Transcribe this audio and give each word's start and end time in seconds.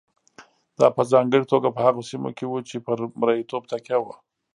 دا 0.79 0.87
په 0.97 1.01
ځانګړې 1.11 1.49
توګه 1.53 1.69
په 1.75 1.81
هغو 1.85 2.01
سیمو 2.09 2.29
کې 2.37 2.45
وه 2.47 2.59
چې 2.69 2.77
پر 2.85 2.97
مریتوب 3.19 3.63
تکیه 3.71 3.97
وه. 4.03 4.15